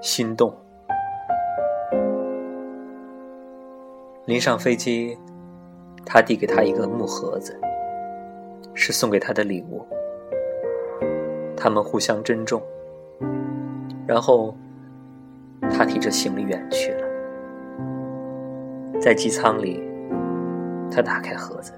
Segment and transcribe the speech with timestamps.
[0.00, 0.54] 心动。
[4.26, 5.18] 临上飞机，
[6.06, 7.58] 他递给他一个木盒子，
[8.74, 9.86] 是送给他的礼物。
[11.56, 12.62] 他们互相珍重，
[14.06, 14.56] 然后
[15.70, 17.06] 他提着行李远去了。
[19.00, 19.82] 在机舱里，
[20.90, 21.72] 他打开盒子，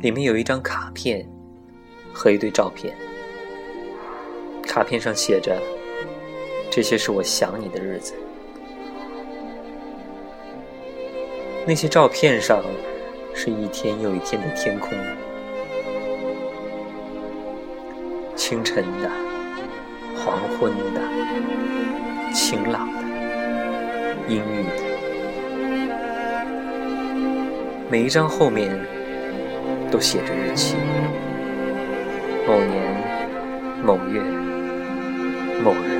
[0.00, 1.26] 里面有一张卡片
[2.12, 2.94] 和一堆照片。
[4.62, 5.56] 卡片上写着
[6.74, 8.14] ：“这些是我想你的日子。”
[11.64, 12.64] 那些照片上
[13.32, 14.90] 是一天又一天的天空，
[18.34, 19.08] 清晨的、
[20.16, 21.00] 黄昏的、
[22.34, 22.98] 晴朗的、
[24.26, 24.70] 阴郁的，
[27.88, 28.84] 每一张后面
[29.92, 30.74] 都写着日期，
[32.48, 32.82] 某年
[33.84, 34.20] 某月。
[35.62, 35.93] 某日，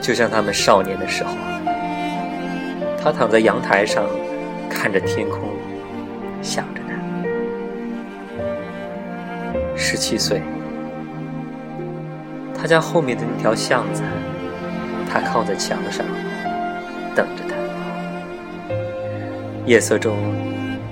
[0.00, 1.34] 就像他们少年的时候，
[3.00, 4.04] 他躺在阳台上，
[4.68, 5.40] 看着天空，
[6.42, 6.94] 想着他。
[9.76, 10.40] 十七岁，
[12.54, 14.02] 他家后面的那条巷子，
[15.10, 16.04] 他靠在墙上，
[17.14, 17.54] 等着他。
[19.66, 20.16] 夜色中。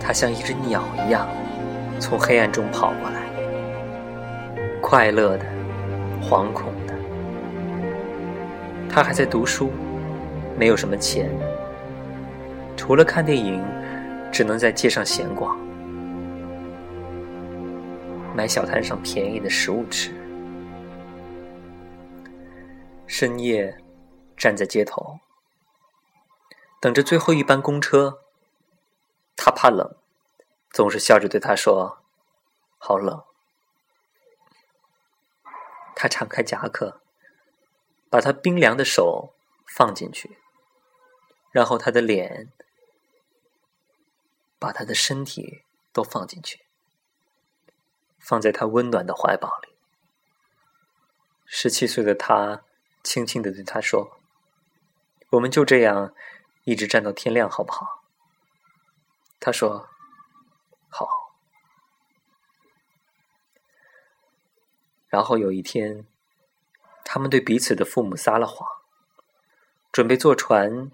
[0.00, 1.28] 他像一只鸟一样，
[1.98, 3.20] 从黑暗中跑过来，
[4.80, 5.44] 快乐的，
[6.22, 6.72] 惶恐。
[8.98, 9.70] 他还在读书，
[10.58, 11.30] 没有什么钱，
[12.76, 13.64] 除了看电影，
[14.32, 15.56] 只能在街上闲逛，
[18.34, 20.12] 买小摊上便宜的食物吃。
[23.06, 23.78] 深夜，
[24.36, 25.20] 站在街头，
[26.80, 28.18] 等着最后一班公车。
[29.36, 29.94] 他怕冷，
[30.72, 31.98] 总是笑着对他说
[32.78, 33.22] ：“好冷。”
[35.94, 37.00] 他敞开夹克，
[38.10, 39.34] 把他冰凉的手
[39.66, 40.38] 放进去，
[41.50, 42.52] 然后他的脸，
[44.58, 46.64] 把他的身体都放进去，
[48.18, 49.68] 放在他温暖的怀抱里。
[51.44, 52.62] 十七岁的他
[53.02, 54.18] 轻轻的对他说
[55.30, 56.14] ：“我们就这样
[56.64, 58.04] 一直站到天亮，好不好？”
[59.40, 59.88] 他说
[60.88, 61.06] ：“好。”
[65.08, 66.06] 然后有一天，
[67.10, 68.68] 他们对彼此的父母撒了谎，
[69.90, 70.90] 准备坐船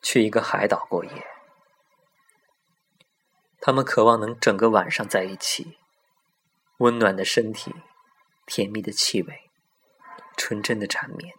[0.00, 1.26] 去一个海岛过夜。
[3.60, 5.76] 他们渴望能整个晚上在一起，
[6.76, 7.74] 温暖的身体，
[8.46, 9.50] 甜蜜的气味，
[10.36, 11.34] 纯真的缠绵，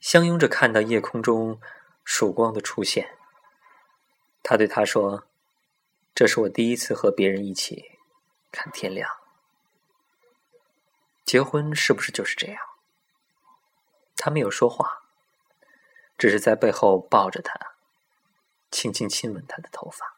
[0.00, 1.60] 相拥着看到夜空中
[2.06, 3.18] 曙光的出现。
[4.42, 5.24] 他对他说
[6.16, 7.98] ：“这是我第一次和别人一起
[8.50, 9.23] 看天亮。
[11.24, 12.58] 结婚是不是就是这样？”
[14.16, 15.02] 他没有说话，
[16.16, 17.74] 只是在背后抱着他，
[18.70, 20.14] 轻轻亲吻他的头发。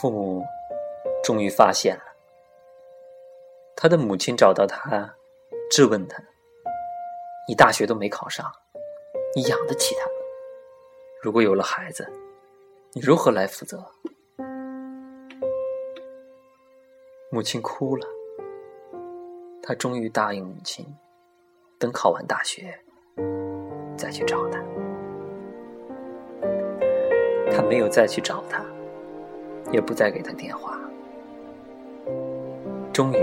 [0.00, 0.46] 父母
[1.24, 2.14] 终于发现了，
[3.74, 5.16] 他的母亲找到他，
[5.72, 6.22] 质问他
[7.48, 8.44] ：“你大学都没考上，
[9.34, 10.12] 你养得起他吗？
[11.22, 12.06] 如果有了孩子，
[12.92, 13.82] 你如何来负责？”
[17.32, 18.06] 母亲哭了。
[19.62, 20.86] 他终于答应母亲，
[21.78, 22.78] 等考完大学
[23.96, 24.62] 再去找他。
[27.50, 28.64] 他没有再去找他。
[29.70, 30.80] 也不再给他电话。
[32.90, 33.18] 终于，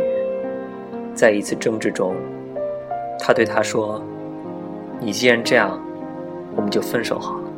[1.16, 2.16] 在一次争执中，
[3.18, 4.00] 他对他说
[5.00, 5.80] ：“你既然这样，
[6.56, 7.50] 我们就分手好了。”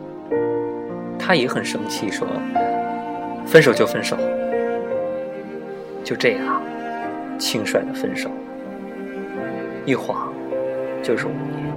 [1.20, 2.28] 他也很生气，说
[3.46, 4.16] ：“分手就分手。”
[6.04, 6.62] 就这样，
[7.38, 8.30] 轻率的分手，
[9.86, 10.32] 一晃
[11.04, 11.68] 就是五年。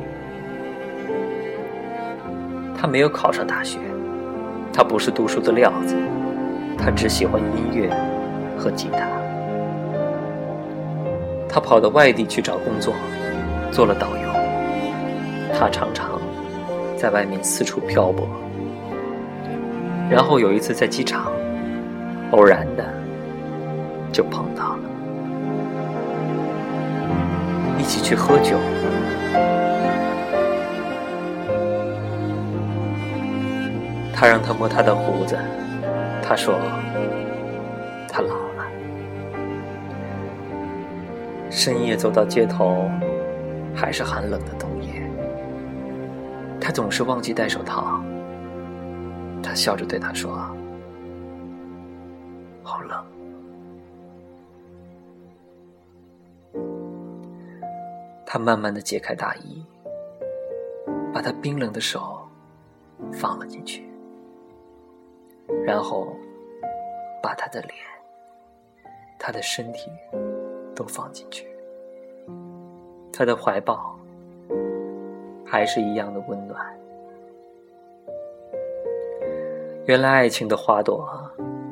[2.78, 3.78] 他没有考上大学，
[4.72, 5.96] 他不是读书的料子。
[6.78, 7.90] 他只喜欢音乐
[8.56, 9.06] 和吉他。
[11.48, 12.94] 他跑到外地去找工作，
[13.72, 14.29] 做了导游。
[15.52, 16.20] 他常常
[16.96, 18.28] 在外面四处漂泊。
[20.10, 21.32] 然后有一次在机场，
[22.32, 22.84] 偶然的
[24.12, 24.82] 就碰到了，
[27.78, 28.56] 一起去喝酒。
[34.12, 35.38] 他让他摸他的胡子。
[36.22, 36.54] 他说
[38.06, 38.66] ：“他老了。”
[41.50, 42.88] 深夜走到街头，
[43.74, 44.68] 还是寒冷的冬。
[46.60, 48.02] 他总是忘记戴手套。
[49.42, 50.38] 他笑着对他说
[52.62, 53.04] ：“好冷。”
[58.26, 59.64] 他慢慢的解开大衣，
[61.12, 62.20] 把他冰冷的手
[63.12, 63.90] 放了进去，
[65.64, 66.14] 然后
[67.20, 67.74] 把他的脸、
[69.18, 69.90] 他的身体
[70.76, 71.48] 都放进去。
[73.12, 73.98] 他的怀抱
[75.50, 76.64] 还是一样的温暖。
[79.86, 81.08] 原来爱情的花朵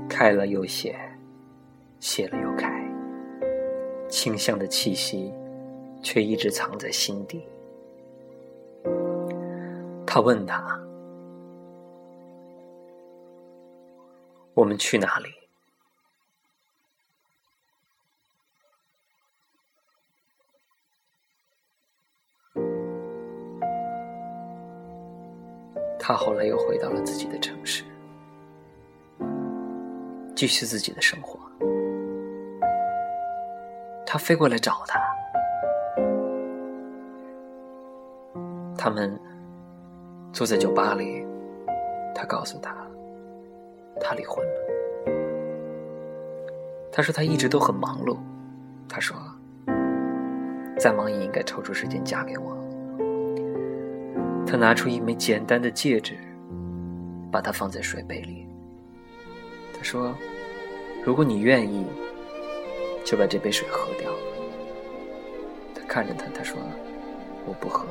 [0.08, 0.98] 开了又谢，
[2.00, 2.84] 谢了又开，
[4.08, 5.32] 清香的气息。
[6.00, 7.42] 却一直藏在心底。
[10.06, 10.80] 他问他
[14.54, 15.28] ：“我们去哪里？”
[26.08, 27.84] 他后来又回到了自己的城市，
[30.34, 31.38] 继续自己的生活。
[34.06, 34.98] 他飞过来找他。
[38.74, 39.20] 他们
[40.32, 41.26] 坐在酒吧里，
[42.14, 42.74] 他告诉他，
[44.00, 44.54] 他离婚了。
[46.90, 48.16] 他说他一直都很忙碌。
[48.88, 49.14] 他说，
[50.78, 52.56] 再忙也应该抽出时间嫁给我。
[54.50, 56.16] 他拿出一枚简单的戒指，
[57.30, 58.46] 把它放在水杯里。
[59.76, 60.14] 他说，
[61.04, 61.84] 如果你愿意，
[63.04, 64.10] 就把这杯水喝掉。
[65.74, 66.56] 他看着他，他说，
[67.44, 67.84] 我不喝。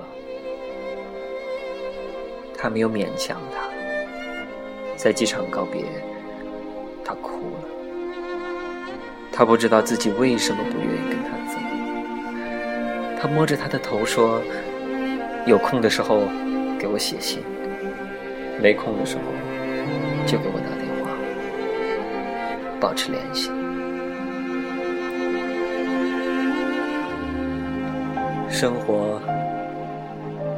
[2.58, 3.70] 他没有勉强他，
[4.96, 5.86] 在机场告别，
[7.06, 7.70] 他哭了。
[9.32, 11.60] 他不知道自己为什么不愿意跟他走。
[13.22, 14.42] 他摸着他的头说
[15.48, 16.28] ：“有空的时候
[16.78, 17.42] 给我写信，
[18.62, 19.24] 没空的时候
[20.26, 21.10] 就给我打电话，
[22.82, 23.50] 保持联系。”
[28.52, 29.22] 生活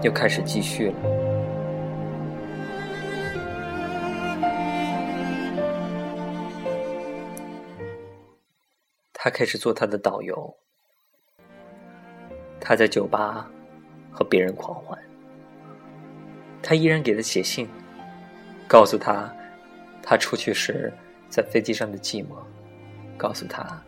[0.02, 0.96] 又开始继续了。
[9.14, 10.58] 他开始做他的导游。
[12.60, 13.48] 他在酒吧
[14.20, 15.00] 和别人狂欢。
[16.62, 17.70] 他依然给他写信，
[18.68, 19.34] 告诉他
[20.04, 20.92] 他出去时
[21.30, 22.36] 在飞机上的寂寞，
[23.16, 23.82] 告诉他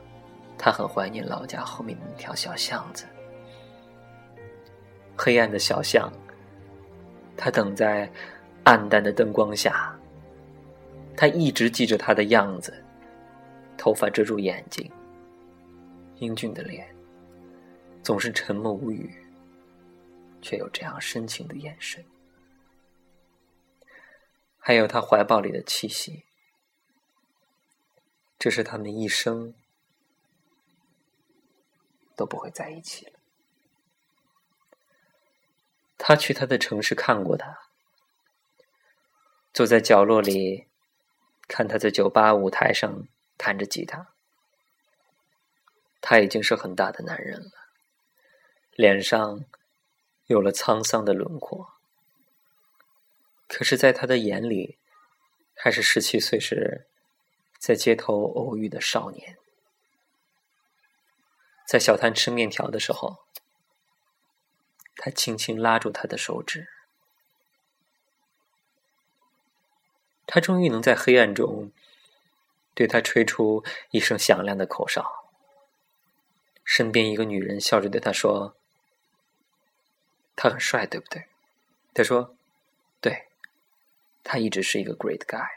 [0.57, 3.03] 他很怀念老家后面的那条小巷子，
[5.17, 6.09] 黑暗的小巷。
[7.35, 8.09] 他等在
[8.63, 9.93] 暗淡的灯光下。
[11.17, 12.73] 他一直记着他的样子，
[13.77, 14.89] 头发遮住眼睛。
[16.19, 16.87] 英俊的脸，
[18.01, 19.13] 总是沉默无语，
[20.41, 22.05] 却有这样深情的眼神。
[24.57, 26.25] 还有他怀抱里的气息，
[28.37, 29.53] 这是他们一生
[32.15, 33.13] 都不会在一起了。
[35.97, 37.57] 他去他的城市看过他，
[39.53, 40.67] 坐在角落里，
[41.47, 44.13] 看他在酒吧舞台上弹着吉他。
[46.01, 47.51] 他已经是很大的男人了，
[48.71, 49.45] 脸上
[50.27, 51.73] 有了沧桑的轮廓。
[53.47, 54.77] 可是，在他的眼里，
[55.53, 56.87] 还是十七岁时
[57.57, 59.37] 在街头偶遇的少年。
[61.67, 63.25] 在小摊吃面条的时候，
[64.95, 66.67] 他轻轻拉住他的手指。
[70.25, 71.71] 他终于能在黑暗中
[72.73, 75.25] 对他吹出一声响亮的口哨。
[76.63, 78.55] 身边一个女人笑着对他说
[80.41, 81.23] ：“他很帅，对不对？”
[81.93, 82.33] 他说
[82.99, 83.27] ：“对，
[84.23, 85.47] 他一直是一个 great guy。”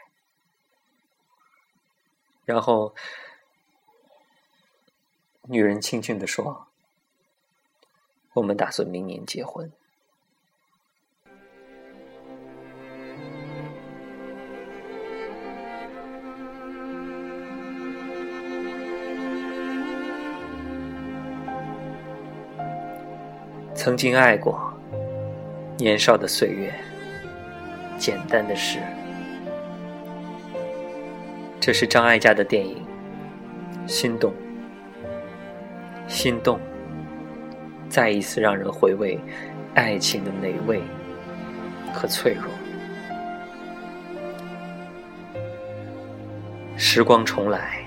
[2.45, 2.93] 然后，
[5.47, 6.67] 女人轻轻的说
[8.33, 9.71] ：“我们打算明年结婚。”
[23.75, 24.64] 曾经爱过，
[25.77, 26.73] 年少的岁月，
[27.97, 28.79] 简单的事。
[31.59, 32.81] 这是张艾嘉的电影
[33.91, 34.31] 《心动》，
[36.07, 36.59] 心动，
[37.89, 39.19] 再一次让人回味
[39.73, 40.81] 爱情的美味
[41.93, 42.45] 和脆弱。
[46.77, 47.83] 时光重来，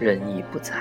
[0.00, 0.74] 人已不在。